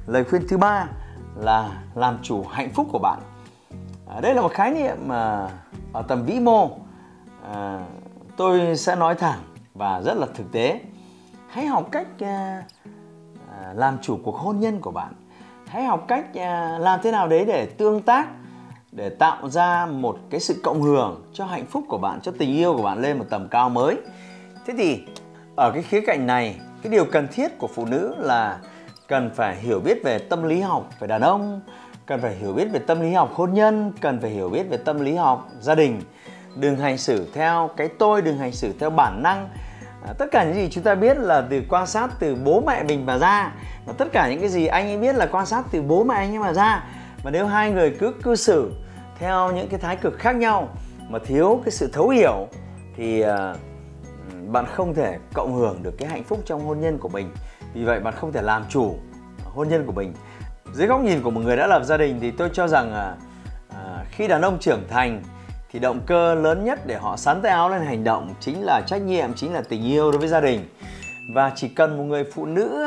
Lời 0.07 0.23
khuyên 0.23 0.47
thứ 0.49 0.57
ba 0.57 0.87
là 1.35 1.83
làm 1.95 2.19
chủ 2.23 2.43
hạnh 2.43 2.69
phúc 2.69 2.87
của 2.91 2.99
bạn. 2.99 3.19
À, 4.07 4.19
đây 4.21 4.33
là 4.33 4.41
một 4.41 4.51
khái 4.51 4.71
niệm 4.71 4.97
mà 5.07 5.49
ở 5.93 6.01
tầm 6.07 6.25
vĩ 6.25 6.39
mô. 6.39 6.69
À, 7.53 7.85
tôi 8.37 8.77
sẽ 8.77 8.95
nói 8.95 9.15
thẳng 9.15 9.39
và 9.73 10.01
rất 10.01 10.17
là 10.17 10.27
thực 10.35 10.51
tế. 10.51 10.81
Hãy 11.47 11.65
học 11.65 11.87
cách 11.91 12.07
à, 12.19 12.63
À, 13.63 13.73
làm 13.75 13.97
chủ 14.01 14.19
cuộc 14.23 14.35
hôn 14.35 14.59
nhân 14.59 14.79
của 14.81 14.91
bạn. 14.91 15.13
Hãy 15.67 15.83
học 15.83 16.05
cách 16.07 16.25
à, 16.35 16.77
làm 16.79 16.99
thế 17.03 17.11
nào 17.11 17.27
đấy 17.27 17.45
để 17.45 17.65
tương 17.65 18.01
tác, 18.01 18.27
để 18.91 19.09
tạo 19.09 19.49
ra 19.49 19.85
một 19.85 20.17
cái 20.29 20.39
sự 20.39 20.61
cộng 20.63 20.81
hưởng 20.81 21.23
cho 21.33 21.45
hạnh 21.45 21.65
phúc 21.65 21.83
của 21.87 21.97
bạn, 21.97 22.19
cho 22.21 22.31
tình 22.37 22.55
yêu 22.55 22.73
của 22.77 22.83
bạn 22.83 23.01
lên 23.01 23.17
một 23.17 23.25
tầm 23.29 23.47
cao 23.47 23.69
mới. 23.69 23.97
Thế 24.65 24.73
thì, 24.77 25.03
ở 25.55 25.71
cái 25.73 25.83
khía 25.83 26.01
cạnh 26.01 26.27
này, 26.27 26.55
cái 26.83 26.91
điều 26.91 27.05
cần 27.05 27.27
thiết 27.31 27.59
của 27.59 27.67
phụ 27.67 27.85
nữ 27.85 28.15
là 28.17 28.59
cần 29.07 29.31
phải 29.35 29.55
hiểu 29.55 29.79
biết 29.79 30.03
về 30.03 30.19
tâm 30.19 30.43
lý 30.43 30.61
học 30.61 30.89
về 30.99 31.07
đàn 31.07 31.21
ông, 31.21 31.61
cần 32.05 32.21
phải 32.21 32.35
hiểu 32.35 32.53
biết 32.53 32.67
về 32.71 32.79
tâm 32.79 33.01
lý 33.01 33.13
học 33.13 33.31
hôn 33.33 33.53
nhân, 33.53 33.91
cần 34.01 34.19
phải 34.21 34.29
hiểu 34.29 34.49
biết 34.49 34.69
về 34.69 34.77
tâm 34.77 34.99
lý 34.99 35.15
học 35.15 35.49
gia 35.59 35.75
đình. 35.75 36.01
Đừng 36.55 36.75
hành 36.75 36.97
xử 36.97 37.27
theo 37.33 37.69
cái 37.77 37.87
tôi, 37.87 38.21
đừng 38.21 38.37
hành 38.37 38.51
xử 38.51 38.73
theo 38.79 38.89
bản 38.89 39.23
năng 39.23 39.49
à, 40.07 40.13
tất 40.13 40.25
cả 40.31 40.43
những 40.43 40.53
gì 40.53 40.69
chúng 40.71 40.83
ta 40.83 40.95
biết 40.95 41.17
là 41.17 41.47
từ 41.49 41.61
quan 41.69 41.87
sát 41.87 42.09
từ 42.19 42.35
bố 42.35 42.61
mẹ 42.61 42.83
mình 42.83 43.05
mà 43.05 43.17
ra. 43.17 43.53
Và 43.85 43.93
tất 43.97 44.07
cả 44.11 44.29
những 44.29 44.39
cái 44.39 44.49
gì 44.49 44.65
anh 44.65 44.87
ấy 44.87 44.97
biết 44.97 45.15
là 45.15 45.25
quan 45.25 45.45
sát 45.45 45.65
từ 45.71 45.81
bố 45.81 46.03
mẹ 46.03 46.15
anh 46.15 46.31
ấy 46.35 46.39
mà 46.39 46.53
ra. 46.53 46.83
Và 47.23 47.31
nếu 47.31 47.45
hai 47.45 47.71
người 47.71 47.95
cứ 47.99 48.13
cư 48.23 48.35
xử 48.35 48.71
theo 49.19 49.51
những 49.51 49.69
cái 49.69 49.79
thái 49.79 49.95
cực 49.95 50.19
khác 50.19 50.35
nhau 50.35 50.69
mà 51.09 51.19
thiếu 51.25 51.61
cái 51.65 51.71
sự 51.71 51.89
thấu 51.93 52.09
hiểu 52.09 52.47
thì 52.95 53.21
à, 53.21 53.55
bạn 54.47 54.65
không 54.65 54.93
thể 54.93 55.17
cộng 55.33 55.55
hưởng 55.55 55.83
được 55.83 55.93
cái 55.97 56.09
hạnh 56.09 56.23
phúc 56.23 56.39
trong 56.45 56.65
hôn 56.65 56.79
nhân 56.79 56.97
của 56.97 57.09
mình. 57.09 57.31
Vì 57.73 57.83
vậy 57.83 57.99
bạn 57.99 58.13
không 58.17 58.31
thể 58.31 58.41
làm 58.41 58.65
chủ 58.69 58.95
hôn 59.43 59.69
nhân 59.69 59.85
của 59.85 59.93
mình. 59.93 60.13
Dưới 60.73 60.87
góc 60.87 61.01
nhìn 61.01 61.21
của 61.21 61.31
một 61.31 61.41
người 61.41 61.57
đã 61.57 61.67
lập 61.67 61.83
gia 61.83 61.97
đình 61.97 62.19
thì 62.21 62.31
tôi 62.31 62.49
cho 62.53 62.67
rằng 62.67 62.93
à, 62.93 63.15
à, 63.69 64.05
khi 64.11 64.27
đàn 64.27 64.41
ông 64.41 64.59
trưởng 64.59 64.87
thành 64.89 65.23
thì 65.71 65.79
động 65.79 66.01
cơ 66.05 66.35
lớn 66.35 66.65
nhất 66.65 66.79
để 66.85 66.97
họ 66.97 67.17
sắn 67.17 67.41
tay 67.41 67.51
áo 67.51 67.69
lên 67.69 67.81
hành 67.81 68.03
động 68.03 68.33
chính 68.39 68.63
là 68.63 68.81
trách 68.87 69.01
nhiệm 69.01 69.33
chính 69.33 69.53
là 69.53 69.61
tình 69.69 69.85
yêu 69.85 70.11
đối 70.11 70.19
với 70.19 70.27
gia 70.27 70.41
đình. 70.41 70.65
Và 71.33 71.51
chỉ 71.55 71.67
cần 71.67 71.97
một 71.97 72.03
người 72.03 72.23
phụ 72.33 72.45
nữ 72.45 72.85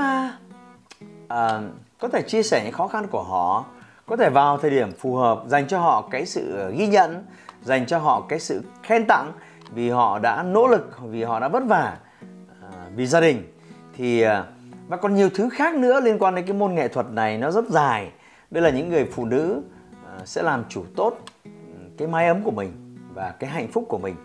à, 1.28 1.60
có 1.98 2.08
thể 2.08 2.22
chia 2.22 2.42
sẻ 2.42 2.60
những 2.64 2.72
khó 2.72 2.88
khăn 2.88 3.06
của 3.06 3.22
họ 3.22 3.64
có 4.06 4.16
thể 4.16 4.30
vào 4.30 4.58
thời 4.58 4.70
điểm 4.70 4.92
phù 4.92 5.16
hợp 5.16 5.42
dành 5.46 5.66
cho 5.68 5.78
họ 5.78 6.08
cái 6.10 6.26
sự 6.26 6.72
ghi 6.76 6.86
nhận 6.86 7.24
dành 7.62 7.86
cho 7.86 7.98
họ 7.98 8.26
cái 8.28 8.38
sự 8.40 8.62
khen 8.82 9.06
tặng 9.06 9.32
vì 9.74 9.90
họ 9.90 10.18
đã 10.18 10.42
nỗ 10.42 10.66
lực 10.66 10.98
vì 11.02 11.22
họ 11.22 11.40
đã 11.40 11.48
vất 11.48 11.62
vả 11.66 11.96
à, 12.62 12.68
vì 12.96 13.06
gia 13.06 13.20
đình 13.20 13.52
thì 13.96 14.22
à, 14.22 14.44
và 14.88 14.96
còn 14.96 15.14
nhiều 15.14 15.28
thứ 15.34 15.48
khác 15.48 15.74
nữa 15.74 16.00
liên 16.00 16.18
quan 16.18 16.34
đến 16.34 16.46
cái 16.46 16.56
môn 16.56 16.74
nghệ 16.74 16.88
thuật 16.88 17.06
này 17.10 17.38
nó 17.38 17.50
rất 17.50 17.64
dài. 17.68 18.10
Đây 18.50 18.62
là 18.62 18.70
những 18.70 18.88
người 18.88 19.04
phụ 19.12 19.24
nữ 19.24 19.62
à, 20.06 20.18
sẽ 20.24 20.42
làm 20.42 20.64
chủ 20.68 20.84
tốt 20.96 21.18
cái 21.98 22.08
mái 22.08 22.28
ấm 22.28 22.42
của 22.42 22.50
mình 22.50 22.96
và 23.14 23.30
cái 23.30 23.50
hạnh 23.50 23.68
phúc 23.72 23.84
của 23.88 23.98
mình. 23.98 24.16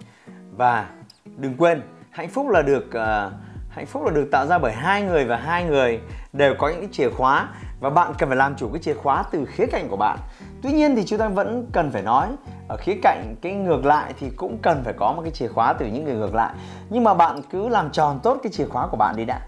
Và 0.57 0.89
đừng 1.37 1.57
quên 1.57 1.81
hạnh 2.09 2.29
phúc 2.29 2.49
là 2.49 2.61
được 2.61 2.85
uh, 2.87 3.33
hạnh 3.69 3.85
phúc 3.85 4.03
là 4.05 4.11
được 4.11 4.29
tạo 4.31 4.47
ra 4.47 4.57
bởi 4.57 4.71
hai 4.71 5.03
người 5.03 5.25
và 5.25 5.37
hai 5.37 5.63
người 5.63 5.99
đều 6.33 6.53
có 6.57 6.69
những 6.69 6.79
cái 6.79 6.89
chìa 6.91 7.09
khóa 7.09 7.49
và 7.79 7.89
bạn 7.89 8.13
cần 8.17 8.29
phải 8.29 8.37
làm 8.37 8.55
chủ 8.55 8.69
cái 8.73 8.81
chìa 8.81 8.93
khóa 8.93 9.23
từ 9.31 9.45
khía 9.45 9.65
cạnh 9.65 9.89
của 9.89 9.97
bạn. 9.97 10.17
Tuy 10.61 10.71
nhiên 10.71 10.95
thì 10.95 11.05
chúng 11.05 11.19
ta 11.19 11.27
vẫn 11.27 11.67
cần 11.71 11.91
phải 11.91 12.01
nói 12.01 12.27
ở 12.67 12.77
khía 12.77 12.95
cạnh 13.03 13.35
cái 13.41 13.53
ngược 13.53 13.85
lại 13.85 14.13
thì 14.19 14.29
cũng 14.29 14.57
cần 14.61 14.81
phải 14.83 14.93
có 14.93 15.13
một 15.13 15.21
cái 15.21 15.31
chìa 15.31 15.47
khóa 15.47 15.73
từ 15.73 15.85
những 15.85 16.05
người 16.05 16.15
ngược 16.15 16.35
lại. 16.35 16.53
Nhưng 16.89 17.03
mà 17.03 17.13
bạn 17.13 17.41
cứ 17.49 17.69
làm 17.69 17.91
tròn 17.91 18.19
tốt 18.23 18.37
cái 18.43 18.51
chìa 18.51 18.65
khóa 18.65 18.87
của 18.87 18.97
bạn 18.97 19.15
đi 19.15 19.25
đã. 19.25 19.41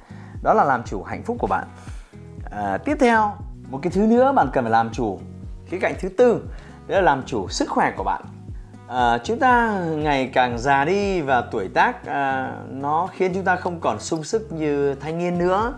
Đó 0.43 0.53
là 0.53 0.63
làm 0.63 0.83
chủ 0.83 1.03
hạnh 1.03 1.23
phúc 1.23 1.37
của 1.39 1.47
bạn. 1.47 1.67
À, 2.51 2.77
tiếp 2.77 2.97
theo 2.99 3.35
một 3.69 3.79
cái 3.81 3.91
thứ 3.91 4.01
nữa 4.01 4.31
bạn 4.31 4.49
cần 4.53 4.63
phải 4.63 4.71
làm 4.71 4.89
chủ 4.91 5.19
khía 5.65 5.79
cạnh 5.81 5.93
thứ 5.99 6.09
tư 6.09 6.43
đó 6.91 6.97
là 6.97 7.01
làm 7.01 7.23
chủ 7.25 7.49
sức 7.49 7.69
khỏe 7.69 7.93
của 7.97 8.03
bạn. 8.03 8.21
À, 8.87 9.17
chúng 9.23 9.39
ta 9.39 9.79
ngày 9.95 10.29
càng 10.33 10.57
già 10.57 10.85
đi 10.85 11.21
và 11.21 11.41
tuổi 11.41 11.67
tác 11.67 12.05
à, 12.05 12.53
nó 12.69 13.07
khiến 13.13 13.31
chúng 13.33 13.43
ta 13.43 13.55
không 13.55 13.79
còn 13.79 13.99
sung 13.99 14.23
sức 14.23 14.51
như 14.51 14.95
thanh 14.95 15.17
niên 15.17 15.37
nữa. 15.37 15.73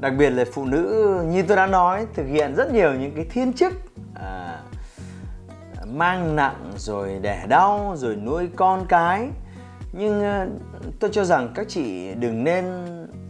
Đặc 0.00 0.12
biệt 0.18 0.30
là 0.30 0.44
phụ 0.52 0.64
nữ 0.64 1.16
như 1.26 1.42
tôi 1.42 1.56
đã 1.56 1.66
nói 1.66 2.06
thực 2.14 2.26
hiện 2.26 2.54
rất 2.54 2.72
nhiều 2.72 2.94
những 2.94 3.12
cái 3.16 3.24
thiên 3.30 3.52
chức 3.52 3.72
à, 4.14 4.58
mang 5.86 6.36
nặng 6.36 6.72
rồi 6.76 7.18
đẻ 7.22 7.46
đau 7.48 7.94
rồi 7.96 8.16
nuôi 8.16 8.48
con 8.56 8.86
cái. 8.88 9.28
Nhưng 9.92 10.22
à, 10.22 10.46
tôi 11.00 11.10
cho 11.12 11.24
rằng 11.24 11.52
các 11.54 11.66
chị 11.68 12.14
đừng 12.14 12.44
nên 12.44 12.64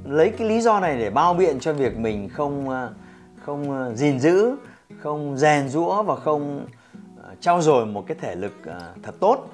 lấy 0.05 0.31
cái 0.39 0.49
lý 0.49 0.61
do 0.61 0.81
này 0.81 0.99
để 0.99 1.11
bao 1.11 1.35
biện 1.35 1.61
cho 1.61 1.73
việc 1.73 1.97
mình 1.97 2.29
không 2.29 2.71
à, 2.71 2.89
không 3.45 3.73
à, 3.73 3.91
gìn 3.95 4.21
giữ 4.21 4.57
không 5.03 5.37
rèn 5.37 5.69
rũa 5.69 6.03
và 6.03 6.17
không 6.17 6.67
trau 7.41 7.61
dồi 7.61 7.87
một 7.87 8.05
cái 8.07 8.17
thể 8.21 8.35
lực 8.35 8.67
à, 8.67 8.81
thật 9.03 9.15
tốt 9.21 9.49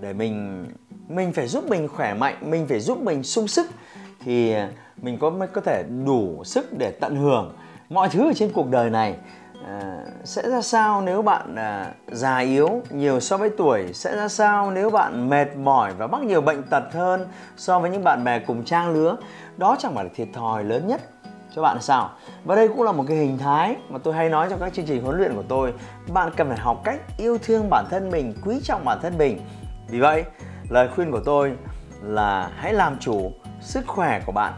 để 0.00 0.12
mình 0.12 0.66
mình 1.08 1.32
phải 1.32 1.46
giúp 1.46 1.64
mình 1.68 1.88
khỏe 1.88 2.14
mạnh 2.14 2.36
mình 2.40 2.66
phải 2.68 2.80
giúp 2.80 2.98
mình 3.02 3.22
sung 3.22 3.48
sức 3.48 3.66
thì 4.20 4.54
mình 5.02 5.18
có 5.18 5.30
mới 5.30 5.48
có 5.48 5.60
thể 5.60 5.84
đủ 6.04 6.44
sức 6.44 6.78
để 6.78 6.90
tận 6.90 7.16
hưởng 7.16 7.54
mọi 7.88 8.08
thứ 8.08 8.30
ở 8.30 8.32
trên 8.34 8.52
cuộc 8.52 8.70
đời 8.70 8.90
này. 8.90 9.16
À, 9.66 10.04
sẽ 10.24 10.50
ra 10.50 10.60
sao 10.60 11.02
nếu 11.02 11.22
bạn 11.22 11.56
à, 11.56 11.92
già 12.12 12.38
yếu 12.38 12.82
nhiều 12.90 13.20
so 13.20 13.36
với 13.36 13.50
tuổi? 13.50 13.92
Sẽ 13.92 14.16
ra 14.16 14.28
sao 14.28 14.70
nếu 14.70 14.90
bạn 14.90 15.28
mệt 15.28 15.56
mỏi 15.56 15.92
và 15.98 16.06
mắc 16.06 16.22
nhiều 16.22 16.40
bệnh 16.40 16.62
tật 16.62 16.84
hơn 16.92 17.28
so 17.56 17.78
với 17.78 17.90
những 17.90 18.04
bạn 18.04 18.24
bè 18.24 18.38
cùng 18.38 18.64
trang 18.64 18.94
lứa? 18.94 19.16
Đó 19.56 19.76
chẳng 19.78 19.94
phải 19.94 20.04
là 20.04 20.10
thiệt 20.14 20.28
thòi 20.32 20.64
lớn 20.64 20.86
nhất 20.86 21.00
cho 21.54 21.62
bạn 21.62 21.76
là 21.76 21.82
sao? 21.82 22.10
Và 22.44 22.54
đây 22.54 22.68
cũng 22.68 22.82
là 22.82 22.92
một 22.92 23.04
cái 23.08 23.16
hình 23.16 23.38
thái 23.38 23.76
mà 23.88 23.98
tôi 24.04 24.14
hay 24.14 24.28
nói 24.28 24.46
trong 24.50 24.60
các 24.60 24.74
chương 24.74 24.86
trình 24.86 25.02
huấn 25.02 25.16
luyện 25.18 25.34
của 25.34 25.44
tôi. 25.48 25.72
Bạn 26.08 26.30
cần 26.36 26.48
phải 26.48 26.58
học 26.58 26.80
cách 26.84 27.00
yêu 27.18 27.38
thương 27.42 27.70
bản 27.70 27.84
thân 27.90 28.10
mình 28.10 28.34
quý 28.44 28.60
trọng 28.64 28.84
bản 28.84 28.98
thân 29.02 29.18
mình. 29.18 29.40
Vì 29.88 30.00
vậy 30.00 30.24
lời 30.68 30.88
khuyên 30.94 31.10
của 31.10 31.20
tôi 31.24 31.52
là 32.02 32.50
hãy 32.56 32.72
làm 32.72 32.98
chủ 33.00 33.32
sức 33.60 33.86
khỏe 33.86 34.20
của 34.26 34.32
bạn. 34.32 34.52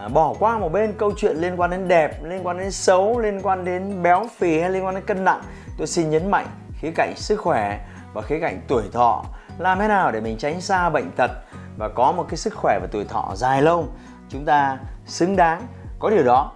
À, 0.00 0.08
bỏ 0.08 0.34
qua 0.38 0.58
một 0.58 0.72
bên 0.72 0.92
câu 0.98 1.12
chuyện 1.16 1.36
liên 1.36 1.60
quan 1.60 1.70
đến 1.70 1.88
đẹp 1.88 2.24
liên 2.24 2.46
quan 2.46 2.58
đến 2.58 2.70
xấu 2.70 3.18
liên 3.18 3.40
quan 3.42 3.64
đến 3.64 4.02
béo 4.02 4.26
phì 4.36 4.60
hay 4.60 4.70
liên 4.70 4.84
quan 4.84 4.94
đến 4.94 5.04
cân 5.04 5.24
nặng. 5.24 5.42
Tôi 5.78 5.86
xin 5.86 6.10
nhấn 6.10 6.30
mạnh 6.30 6.46
khía 6.74 6.90
cạnh 6.94 7.12
sức 7.16 7.40
khỏe 7.40 7.86
và 8.12 8.22
khía 8.22 8.40
cạnh 8.40 8.60
tuổi 8.68 8.82
thọ. 8.92 9.24
Làm 9.58 9.78
thế 9.78 9.88
nào 9.88 10.12
để 10.12 10.20
mình 10.20 10.38
tránh 10.38 10.60
xa 10.60 10.90
bệnh 10.90 11.10
tật 11.16 11.30
và 11.78 11.88
có 11.88 12.12
một 12.12 12.26
cái 12.28 12.36
sức 12.36 12.54
khỏe 12.56 12.78
và 12.82 12.88
tuổi 12.92 13.04
thọ 13.04 13.32
dài 13.34 13.62
lâu? 13.62 13.86
Chúng 14.28 14.44
ta 14.44 14.78
xứng 15.06 15.36
đáng 15.36 15.66
có 16.00 16.10
điều 16.10 16.24
đó 16.24 16.52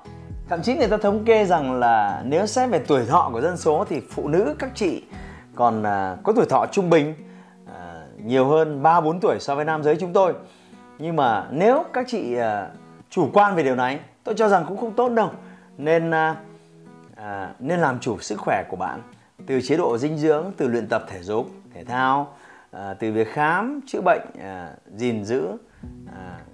thậm 0.48 0.62
chí 0.62 0.74
người 0.74 0.88
ta 0.88 0.96
thống 0.96 1.24
kê 1.24 1.44
rằng 1.44 1.72
là 1.72 2.22
nếu 2.24 2.46
xét 2.46 2.70
về 2.70 2.78
tuổi 2.78 3.06
thọ 3.06 3.30
của 3.32 3.40
dân 3.40 3.56
số 3.56 3.84
thì 3.88 4.00
phụ 4.10 4.28
nữ 4.28 4.54
các 4.58 4.70
chị 4.74 5.02
còn 5.54 5.82
à, 5.82 6.16
có 6.22 6.32
tuổi 6.32 6.46
thọ 6.46 6.66
trung 6.72 6.90
bình 6.90 7.14
à, 7.74 8.06
nhiều 8.24 8.48
hơn 8.48 8.82
3 8.82 9.00
4 9.00 9.20
tuổi 9.20 9.36
so 9.40 9.54
với 9.54 9.64
nam 9.64 9.82
giới 9.82 9.96
chúng 10.00 10.12
tôi. 10.12 10.34
Nhưng 10.98 11.16
mà 11.16 11.46
nếu 11.50 11.84
các 11.92 12.06
chị 12.08 12.34
à, 12.36 12.68
chủ 13.10 13.30
quan 13.32 13.54
về 13.54 13.62
điều 13.62 13.76
này, 13.76 14.00
tôi 14.24 14.34
cho 14.34 14.48
rằng 14.48 14.64
cũng 14.68 14.76
không 14.76 14.92
tốt 14.92 15.08
đâu. 15.08 15.30
Nên 15.78 16.10
nên 17.58 17.80
làm 17.80 18.00
chủ 18.00 18.18
sức 18.18 18.38
khỏe 18.38 18.64
của 18.68 18.76
bạn 18.76 19.00
từ 19.46 19.60
chế 19.60 19.76
độ 19.76 19.98
dinh 19.98 20.18
dưỡng, 20.18 20.52
từ 20.56 20.68
luyện 20.68 20.88
tập 20.88 21.04
thể 21.08 21.22
dục, 21.22 21.50
thể 21.74 21.84
thao, 21.84 22.36
từ 22.72 23.12
việc 23.12 23.28
khám 23.32 23.80
chữa 23.86 24.00
bệnh 24.00 24.22
gìn 24.96 25.24
giữ 25.24 25.48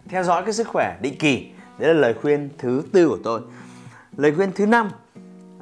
theo 0.09 0.25
dõi 0.25 0.42
cái 0.42 0.52
sức 0.52 0.68
khỏe 0.68 0.97
định 1.02 1.18
kỳ 1.18 1.50
đấy 1.80 1.94
là 1.94 2.00
lời 2.00 2.14
khuyên 2.22 2.49
thứ 2.58 2.82
tư 2.92 3.08
của 3.08 3.18
tôi. 3.25 3.40
Lời 4.16 4.32
khuyên 4.37 4.52
thứ 4.54 4.66
năm 4.66 4.90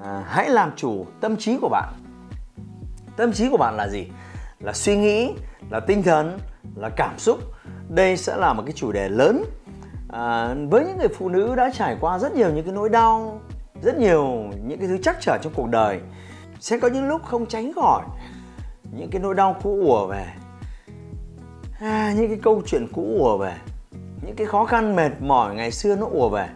à, 0.02 0.24
hãy 0.26 0.50
làm 0.50 0.70
chủ 0.76 1.06
tâm 1.20 1.36
trí 1.36 1.58
của 1.60 1.68
bạn. 1.68 1.94
Tâm 3.16 3.32
trí 3.32 3.48
của 3.48 3.56
bạn 3.56 3.76
là 3.76 3.88
gì? 3.88 4.06
Là 4.60 4.72
suy 4.72 4.96
nghĩ 4.96 5.32
là 5.70 5.80
tinh 5.80 6.02
thần 6.02 6.38
là 6.76 6.88
cảm 6.96 7.18
xúc. 7.18 7.38
Đây 7.88 8.16
sẽ 8.16 8.36
là 8.36 8.52
một 8.52 8.62
cái 8.66 8.72
chủ 8.72 8.92
đề 8.92 9.08
lớn. 9.08 9.44
À, 10.08 10.54
với 10.70 10.84
những 10.84 10.98
người 10.98 11.08
phụ 11.08 11.28
nữ 11.28 11.54
đã 11.56 11.70
trải 11.74 11.96
qua 12.00 12.18
rất 12.18 12.34
nhiều 12.34 12.50
những 12.50 12.64
cái 12.64 12.74
nỗi 12.74 12.88
đau 12.88 13.40
rất 13.82 13.98
nhiều 13.98 14.24
những 14.66 14.78
cái 14.78 14.88
thứ 14.88 14.98
chắc 15.02 15.16
trở 15.20 15.38
trong 15.42 15.52
cuộc 15.56 15.68
đời 15.68 16.00
sẽ 16.60 16.78
có 16.78 16.88
những 16.88 17.08
lúc 17.08 17.24
không 17.24 17.46
tránh 17.46 17.72
khỏi 17.72 18.02
những 18.92 19.10
cái 19.10 19.22
nỗi 19.22 19.34
đau 19.34 19.56
cũ 19.62 19.80
ùa 19.86 20.06
về. 20.06 20.26
À, 21.80 22.14
những 22.16 22.28
cái 22.28 22.38
câu 22.42 22.62
chuyện 22.66 22.86
cũ 22.92 23.16
ùa 23.18 23.38
về 23.38 23.54
những 24.22 24.36
cái 24.36 24.46
khó 24.46 24.64
khăn 24.64 24.96
mệt 24.96 25.12
mỏi 25.20 25.54
ngày 25.54 25.70
xưa 25.70 25.96
nó 25.96 26.06
ùa 26.06 26.28
về 26.28 26.48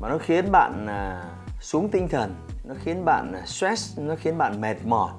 mà 0.00 0.08
nó 0.08 0.18
khiến 0.18 0.52
bạn 0.52 0.86
à, 0.86 1.24
xuống 1.60 1.88
tinh 1.88 2.08
thần 2.08 2.34
nó 2.64 2.74
khiến 2.84 3.04
bạn 3.04 3.32
à, 3.32 3.42
stress 3.46 3.98
nó 3.98 4.14
khiến 4.16 4.38
bạn 4.38 4.60
mệt 4.60 4.76
mỏi. 4.84 5.10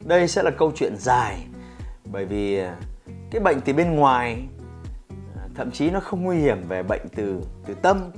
Đây 0.00 0.28
sẽ 0.28 0.42
là 0.42 0.50
câu 0.50 0.72
chuyện 0.74 0.96
dài 0.96 1.46
bởi 2.04 2.24
vì 2.24 2.58
à, 2.58 2.76
cái 3.30 3.40
bệnh 3.40 3.60
từ 3.60 3.72
bên 3.72 3.96
ngoài 3.96 4.42
à, 5.36 5.42
thậm 5.54 5.70
chí 5.70 5.90
nó 5.90 6.00
không 6.00 6.22
nguy 6.22 6.36
hiểm 6.36 6.68
về 6.68 6.82
bệnh 6.82 7.02
từ 7.16 7.42
từ 7.66 7.74
tâm. 7.74 8.10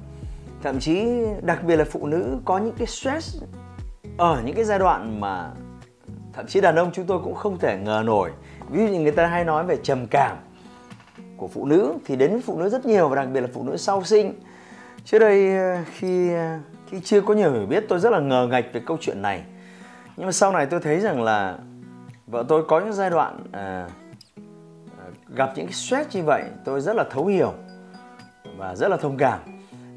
Thậm 0.62 0.80
chí 0.80 1.06
đặc 1.42 1.64
biệt 1.64 1.76
là 1.76 1.84
phụ 1.90 2.06
nữ 2.06 2.38
có 2.44 2.58
những 2.58 2.74
cái 2.78 2.86
stress 2.86 3.42
ở 4.18 4.42
những 4.44 4.56
cái 4.56 4.64
giai 4.64 4.78
đoạn 4.78 5.20
mà 5.20 5.50
thậm 6.32 6.46
chí 6.46 6.60
đàn 6.60 6.76
ông 6.76 6.90
chúng 6.92 7.06
tôi 7.06 7.20
cũng 7.24 7.34
không 7.34 7.58
thể 7.58 7.78
ngờ 7.78 8.02
nổi. 8.06 8.30
Ví 8.70 8.86
dụ 8.86 8.92
như 8.92 9.00
người 9.00 9.12
ta 9.12 9.26
hay 9.26 9.44
nói 9.44 9.64
về 9.64 9.76
trầm 9.82 10.06
cảm 10.10 10.36
của 11.36 11.48
phụ 11.48 11.66
nữ 11.66 11.94
thì 12.04 12.16
đến 12.16 12.30
với 12.30 12.40
phụ 12.40 12.58
nữ 12.58 12.68
rất 12.68 12.86
nhiều 12.86 13.08
và 13.08 13.16
đặc 13.16 13.28
biệt 13.32 13.40
là 13.40 13.48
phụ 13.52 13.62
nữ 13.62 13.76
sau 13.76 14.04
sinh. 14.04 14.32
Trước 15.04 15.18
đây 15.18 15.56
ờ, 15.56 15.76
khi 15.94 16.34
ờ, 16.34 16.58
khi 16.90 17.00
chưa 17.00 17.20
có 17.20 17.34
nhiều 17.34 17.52
hiểu 17.52 17.66
biết 17.66 17.84
tôi 17.88 17.98
rất 17.98 18.10
là 18.10 18.20
ngờ 18.20 18.48
ngạch 18.50 18.64
về 18.72 18.82
câu 18.86 18.96
chuyện 19.00 19.22
này. 19.22 19.42
Nhưng 20.16 20.26
mà 20.26 20.32
sau 20.32 20.52
này 20.52 20.66
tôi 20.66 20.80
thấy 20.80 21.00
rằng 21.00 21.22
là 21.22 21.58
vợ 22.26 22.44
tôi 22.48 22.64
có 22.68 22.80
những 22.80 22.92
giai 22.92 23.10
đoạn 23.10 23.38
à, 23.52 23.88
gặp 25.28 25.52
những 25.56 25.66
cái 25.66 25.74
stress 25.74 26.16
như 26.16 26.22
vậy 26.22 26.42
tôi 26.64 26.80
rất 26.80 26.96
là 26.96 27.04
thấu 27.10 27.26
hiểu 27.26 27.52
và 28.56 28.76
rất 28.76 28.88
là 28.88 28.96
thông 28.96 29.16
cảm. 29.16 29.40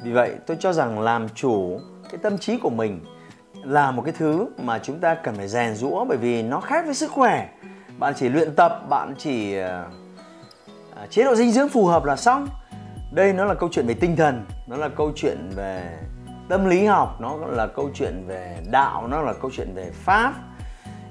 Vì 0.04 0.12
vậy 0.12 0.36
tôi 0.46 0.58
cho 0.60 0.74
rằng 0.74 1.00
làm 1.00 1.30
chủ 1.30 1.80
cái 2.10 2.20
tâm 2.24 2.38
trí 2.38 2.58
của 2.58 2.70
mình 2.70 3.00
là 3.64 3.92
một 3.92 4.02
cái 4.02 4.14
thứ 4.18 4.46
mà 4.58 4.80
chúng 4.80 5.00
ta 5.00 5.16
cần 5.16 5.36
phải 5.36 5.48
rèn 5.48 5.76
rũa 5.76 6.06
bởi 6.06 6.18
vì 6.18 6.44
nó 6.44 6.60
khác 6.60 6.86
với 6.86 6.94
sức 6.94 7.12
khỏe. 7.12 7.50
Bạn 8.00 8.14
chỉ 8.18 8.30
luyện 8.30 8.56
tập 8.56 8.82
bạn 8.90 9.14
chỉ 9.18 9.56
à, 11.02 11.08
chế 11.10 11.24
độ 11.24 11.36
dinh 11.36 11.52
dưỡng 11.52 11.70
phù 11.70 11.86
hợp 11.86 12.06
là 12.06 12.16
xong. 12.16 12.48
Đây 13.12 13.34
nó 13.34 13.46
là 13.46 13.54
câu 13.54 13.70
chuyện 13.72 13.88
về 13.88 13.94
tinh 13.94 14.16
thần 14.16 14.46
nó 14.68 14.78
là 14.78 14.90
câu 14.90 15.12
chuyện 15.16 15.50
về 15.56 15.98
tâm 16.50 16.66
lý 16.66 16.86
học 16.86 17.22
nó 17.22 17.38
là 17.46 17.68
câu 17.68 17.90
chuyện 17.94 18.24
về 18.28 18.58
đạo 18.72 19.08
nó 19.08 19.22
là 19.22 19.34
câu 19.34 19.52
chuyện 19.54 19.74
về 19.76 19.92
pháp. 19.94 20.34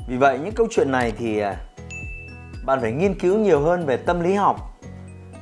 Vì 0.08 0.16
vậy 0.16 0.38
những 0.38 0.54
câu 0.54 0.66
chuyện 0.70 0.92
này 0.92 1.12
thì 1.18 1.38
à, 1.38 1.56
bạn 2.66 2.80
phải 2.80 2.92
nghiên 2.92 3.18
cứu 3.18 3.38
nhiều 3.38 3.60
hơn 3.60 3.86
về 3.86 3.96
tâm 3.96 4.20
lý 4.20 4.34
học 4.34 4.56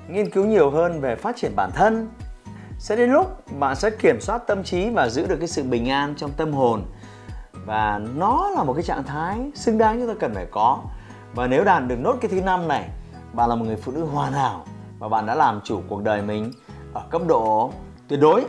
nghiên 0.09 0.31
cứu 0.31 0.45
nhiều 0.45 0.71
hơn 0.71 1.01
về 1.01 1.17
phát 1.17 1.37
triển 1.37 1.53
bản 1.57 1.71
thân. 1.75 2.09
Sẽ 2.79 2.97
đến 2.97 3.11
lúc 3.11 3.51
bạn 3.59 3.77
sẽ 3.77 3.91
kiểm 3.91 4.21
soát 4.21 4.39
tâm 4.47 4.65
trí 4.65 4.91
và 4.91 5.09
giữ 5.09 5.27
được 5.27 5.37
cái 5.39 5.49
sự 5.49 5.63
bình 5.63 5.89
an 5.89 6.15
trong 6.17 6.31
tâm 6.37 6.53
hồn. 6.53 6.85
Và 7.53 8.01
nó 8.15 8.51
là 8.57 8.65
một 8.65 8.73
cái 8.73 8.83
trạng 8.83 9.05
thái 9.05 9.51
xứng 9.55 9.79
đáng 9.79 9.99
chúng 9.99 10.09
ta 10.09 10.15
cần 10.21 10.35
phải 10.35 10.47
có. 10.51 10.79
Và 11.35 11.47
nếu 11.47 11.65
đạt 11.65 11.83
được 11.87 11.97
nốt 11.99 12.17
cái 12.21 12.31
thứ 12.31 12.41
năm 12.41 12.69
này 12.69 12.89
bạn 13.35 13.49
là 13.49 13.55
một 13.55 13.65
người 13.65 13.77
phụ 13.77 13.93
nữ 13.93 14.05
hoàn 14.05 14.33
hảo 14.33 14.65
và 14.99 15.09
bạn 15.09 15.27
đã 15.27 15.35
làm 15.35 15.61
chủ 15.65 15.81
cuộc 15.89 16.03
đời 16.03 16.23
mình 16.23 16.51
ở 16.93 17.03
cấp 17.11 17.23
độ 17.27 17.73
tuyệt 18.09 18.21
đối. 18.21 18.41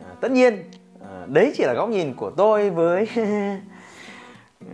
À, 0.00 0.10
tất 0.20 0.30
nhiên 0.30 0.70
à, 1.00 1.26
đấy 1.26 1.52
chỉ 1.56 1.64
là 1.64 1.74
góc 1.74 1.88
nhìn 1.88 2.14
của 2.14 2.30
tôi 2.30 2.70
với 2.70 3.08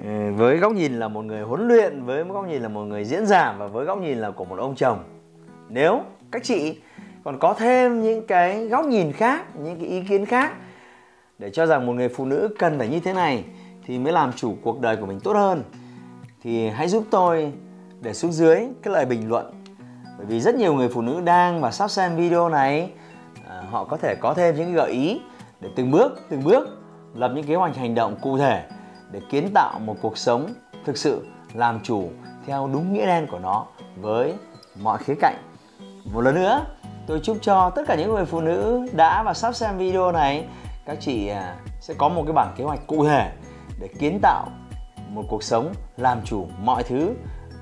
à, 0.05 0.31
với 0.37 0.57
góc 0.57 0.73
nhìn 0.73 0.99
là 0.99 1.09
một 1.09 1.25
người 1.25 1.43
huấn 1.43 1.69
luyện 1.69 2.05
với 2.05 2.25
góc 2.25 2.47
nhìn 2.47 2.63
là 2.63 2.69
một 2.69 2.81
người 2.81 3.05
diễn 3.05 3.27
giả 3.27 3.55
và 3.59 3.67
với 3.67 3.85
góc 3.85 3.99
nhìn 3.99 4.19
là 4.19 4.31
của 4.31 4.45
một 4.45 4.59
ông 4.59 4.75
chồng. 4.75 5.05
Nếu 5.69 6.01
các 6.31 6.43
chị 6.45 6.79
còn 7.25 7.39
có 7.39 7.55
thêm 7.55 8.03
những 8.03 8.27
cái 8.27 8.67
góc 8.67 8.87
nhìn 8.87 9.13
khác 9.13 9.57
những 9.57 9.79
cái 9.79 9.89
ý 9.89 10.03
kiến 10.09 10.27
khác 10.27 10.53
để 11.39 11.51
cho 11.51 11.67
rằng 11.67 11.87
một 11.87 11.93
người 11.93 12.09
phụ 12.09 12.25
nữ 12.25 12.49
cần 12.59 12.79
phải 12.79 12.89
như 12.89 13.01
thế 13.01 13.13
này 13.13 13.45
thì 13.87 13.99
mới 13.99 14.13
làm 14.13 14.33
chủ 14.33 14.57
cuộc 14.63 14.81
đời 14.81 14.97
của 14.97 15.07
mình 15.07 15.21
tốt 15.21 15.33
hơn 15.33 15.63
thì 16.43 16.69
hãy 16.69 16.89
giúp 16.89 17.05
tôi 17.11 17.53
để 18.01 18.15
xuống 18.15 18.33
dưới 18.33 18.57
cái 18.83 18.95
lời 18.95 19.07
bình 19.07 19.29
luận. 19.29 19.65
Bởi 20.19 20.27
vì 20.27 20.41
rất 20.41 20.55
nhiều 20.55 20.75
người 20.75 20.89
phụ 20.89 21.03
nữ 21.03 21.21
đang 21.21 21.61
và 21.61 21.71
sắp 21.71 21.91
xem 21.91 22.17
video 22.17 22.49
này 22.49 22.91
à, 23.49 23.63
họ 23.71 23.85
có 23.85 23.97
thể 23.97 24.15
có 24.21 24.35
thêm 24.35 24.57
những 24.57 24.75
gợi 24.75 24.91
ý 24.91 25.21
để 25.61 25.69
từng 25.77 25.91
bước 25.91 26.21
từng 26.29 26.45
bước 26.45 26.69
lập 27.15 27.33
những 27.35 27.47
kế 27.47 27.55
hoạch 27.55 27.77
hành 27.77 27.95
động 27.95 28.17
cụ 28.23 28.39
thể 28.39 28.65
để 29.13 29.21
kiến 29.31 29.51
tạo 29.55 29.79
một 29.79 29.97
cuộc 30.03 30.19
sống 30.19 30.55
thực 30.85 30.97
sự 30.97 31.27
làm 31.55 31.81
chủ 31.83 32.09
theo 32.47 32.71
đúng 32.73 32.93
nghĩa 32.93 33.07
đen 33.07 33.27
của 33.31 33.39
nó 33.39 33.67
với 33.97 34.35
mọi 34.81 34.99
khía 34.99 35.15
cạnh. 35.21 35.37
Một 36.13 36.21
lần 36.21 36.35
nữa 36.35 36.67
tôi 37.07 37.21
chúc 37.23 37.37
cho 37.43 37.71
tất 37.71 37.83
cả 37.87 37.95
những 37.95 38.15
người 38.15 38.25
phụ 38.25 38.41
nữ 38.41 38.87
đã 38.93 39.23
và 39.23 39.35
sắp 39.35 39.55
xem 39.55 39.79
video 39.79 40.13
này 40.13 40.47
các 40.87 40.99
chị 41.01 41.29
à, 41.29 41.57
sẽ 41.81 41.95
có 41.99 42.09
một 42.09 42.23
cái 42.27 42.33
bản 42.33 42.55
kế 42.57 42.65
hoạch 42.65 42.87
cụ 42.87 43.05
thể 43.05 43.33
để 43.81 43.89
kiến 43.99 44.19
tạo 44.23 44.49
một 45.09 45.23
cuộc 45.29 45.43
sống 45.43 45.73
làm 45.97 46.21
chủ 46.25 46.47
mọi 46.63 46.83
thứ 46.83 47.15